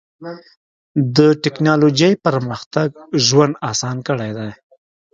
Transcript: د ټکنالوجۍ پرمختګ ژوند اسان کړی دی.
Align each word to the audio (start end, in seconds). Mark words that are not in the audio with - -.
د 1.15 1.17
ټکنالوجۍ 1.43 2.13
پرمختګ 2.25 2.89
ژوند 3.25 3.53
اسان 3.71 3.97
کړی 4.07 4.31
دی. 4.37 4.49